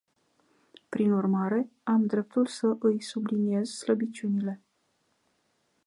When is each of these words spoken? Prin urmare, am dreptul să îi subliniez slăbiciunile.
Prin 0.89 1.11
urmare, 1.11 1.69
am 1.83 2.05
dreptul 2.05 2.45
să 2.47 2.75
îi 2.79 3.01
subliniez 3.01 3.69
slăbiciunile. 3.69 4.61